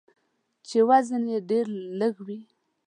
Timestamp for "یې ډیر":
1.31-1.65